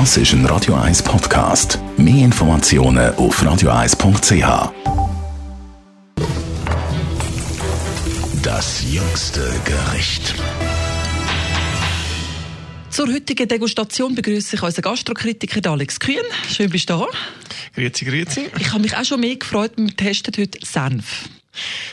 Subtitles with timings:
[0.00, 1.78] Das ist ein Radio 1 Podcast.
[1.96, 4.72] Mehr Informationen auf radio1.ch.
[8.42, 10.34] Das jüngste Gericht.
[12.90, 16.16] Zur heutigen Degustation begrüße ich unseren Gastrokritiker Alex Kühn.
[16.50, 17.06] Schön bist du da.
[17.76, 18.50] Grüezi, grüezi.
[18.58, 21.28] Ich habe mich auch schon mehr gefreut, wir testen heute Senf.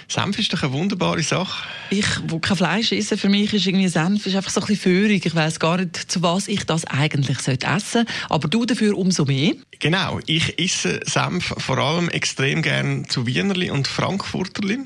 [0.08, 1.68] Senf ist doch eine wunderbare Sache.
[1.90, 4.94] Ich, wo kein Fleisch esse, für mich ist irgendwie Senf ist einfach so ein bisschen
[4.94, 5.26] föhrig.
[5.26, 9.26] Ich weiß gar nicht, zu was ich das eigentlich sollte essen Aber du dafür umso
[9.26, 9.54] mehr.
[9.80, 10.20] Genau.
[10.26, 14.80] Ich esse Senf vor allem extrem gern zu Wienerli und Frankfurterli.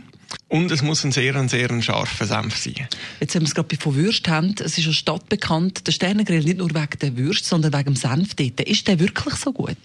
[0.48, 2.88] Und es muss ein sehr, ein sehr scharfer Senf sein.
[3.20, 6.58] Jetzt, wenn wir es gerade von Würst haben, es ist ja stadtbekannt, der Sternengrill nicht
[6.58, 8.62] nur wegen der Würst, sondern wegen dem Senf dort.
[8.62, 9.78] Ist der wirklich so gut?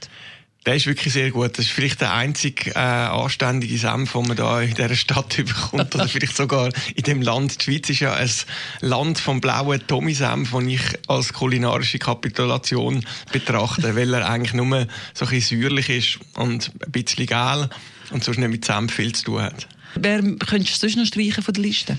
[0.66, 1.56] Der ist wirklich sehr gut.
[1.56, 5.94] Das ist vielleicht der einzige äh, anständige Senf, den man da in dieser Stadt bekommt.
[5.94, 7.60] Oder vielleicht sogar in dem Land.
[7.60, 8.30] Die Schweiz ist ja ein
[8.80, 15.24] Land vom blauen Tommy-Senf, den ich als kulinarische Kapitulation betrachte, weil er eigentlich nur so
[15.24, 17.70] ein bisschen säuerlich ist und ein bisschen gel
[18.10, 19.66] und sonst nicht mit Senf viel zu tun hat.
[19.94, 21.98] Wer könntest du sonst noch streichen von der Liste?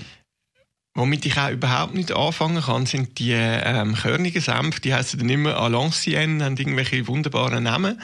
[0.94, 4.78] Womit ich auch überhaupt nicht anfangen kann, sind die ähm, körnigen Senf.
[4.80, 7.98] Die heißen dann immer à l'ancienne, haben irgendwelche wunderbaren Namen.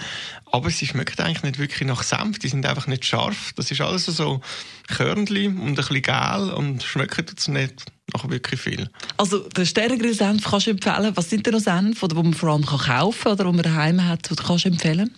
[0.51, 2.39] Aber sie schmecken eigentlich nicht wirklich nach Senf.
[2.39, 3.53] Die sind einfach nicht scharf.
[3.57, 4.41] Das ist alles so
[4.87, 8.91] Körnli und ein bisschen gel und schmecken tut's nicht nach wirklich viel.
[9.17, 11.13] Also den Sternengrill-Senf kannst du empfehlen.
[11.15, 13.53] Was sind denn noch Senf, oder wo man vor allem kann kaufen kann oder wo
[13.53, 15.15] man daheim hat, was kannst du empfehlen?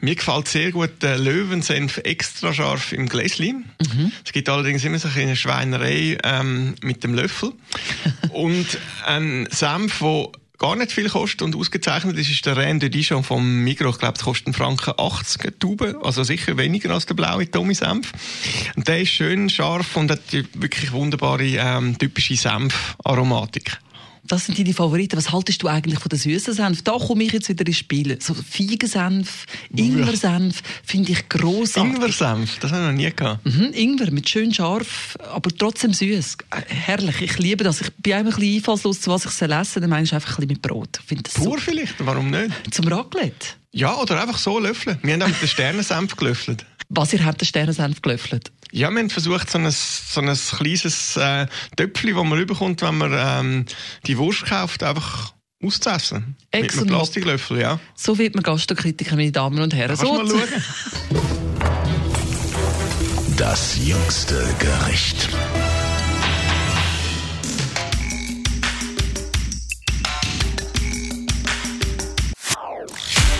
[0.00, 3.64] Mir gefällt sehr gut der Löwensenf extra scharf im Gläschen.
[3.80, 4.12] Mhm.
[4.24, 7.52] Es gibt allerdings immer so eine Schweinerei ähm, mit dem Löffel.
[8.30, 8.66] und
[9.06, 13.22] ein Senf, der gar nicht viel kostet und ausgezeichnet ist, ist der Reine de Dijon
[13.22, 13.94] vom Migros.
[13.94, 17.74] Ich glaube, es kostet einen Franken 80 Tuben, also sicher weniger als der blaue Tommy
[17.74, 18.12] Senf.
[18.76, 23.78] Und der ist schön scharf und hat wirklich wunderbare, ähm, typische Senfaromatik.
[24.28, 25.16] Das sind deine Favoriten.
[25.16, 26.82] Was haltest du eigentlich von den süßen Senf?
[26.82, 28.18] Da komme ich jetzt wieder ins Spiel.
[28.20, 31.94] So Feigensenf, Ingwersenf finde ich grossartig.
[31.94, 33.46] Ingwersenf, das habe ich noch nie gehabt.
[33.46, 36.36] Mhm, Ingwer mit schön scharf, aber trotzdem süß.
[36.50, 37.80] Äh, herrlich, ich liebe das.
[37.80, 39.80] Ich bin einfach ein bisschen einfallslos, zu was ich soll essen.
[39.80, 41.00] Dann meine ich einfach ein bisschen mit Brot.
[41.34, 41.56] Pur so.
[41.56, 42.50] vielleicht, warum nicht?
[42.70, 43.46] Zum Raclette?
[43.72, 44.98] Ja, oder einfach so löffeln.
[45.02, 46.66] Wir haben auch mit den Sternensenf gelöffelt.
[46.88, 48.50] Was, ihr habt den Sternensenf gelöffelt?
[48.72, 52.98] Ja, wir haben versucht, so ein, so ein kleines äh, Töpfchen, das man überkommt, wenn
[52.98, 53.66] man ähm,
[54.06, 56.36] die Wurst kauft, einfach auszuessen.
[56.50, 57.80] Ex mit einem Plastiklöffel, ja.
[57.94, 59.96] So wird man Gastrokritiker, meine Damen und Herren.
[59.96, 60.42] So mal schauen.
[63.36, 65.28] Das jüngste Gericht.